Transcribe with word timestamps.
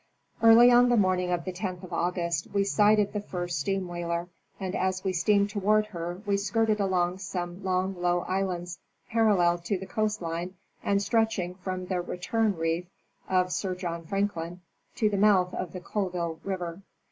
Early 0.41 0.71
on 0.71 0.89
the 0.89 0.97
morning 0.97 1.29
of 1.29 1.45
the 1.45 1.53
10th 1.53 1.83
of 1.83 1.93
August 1.93 2.47
we 2.51 2.63
sighted 2.63 3.13
the 3.13 3.21
first 3.21 3.59
steam 3.59 3.87
whaler, 3.87 4.29
and 4.59 4.73
as 4.75 5.03
we 5.03 5.13
steamed 5.13 5.51
toward 5.51 5.85
her 5.93 6.23
we 6.25 6.37
skirted 6.37 6.79
along 6.79 7.19
some 7.19 7.63
long 7.63 7.93
low 8.01 8.21
islands 8.21 8.79
parallel 9.09 9.59
to 9.59 9.77
the 9.77 9.85
coast 9.85 10.19
line 10.19 10.55
and 10.83 11.03
stretching 11.03 11.53
from 11.53 11.85
the 11.85 12.01
Return 12.01 12.55
reef 12.57 12.87
of 13.29 13.51
Sir 13.51 13.75
John 13.75 14.03
Franklin 14.03 14.61
to 14.95 15.07
the 15.07 15.17
mouth 15.17 15.53
of 15.53 15.71
the 15.71 15.79
Colville 15.79 16.39
river. 16.43 16.81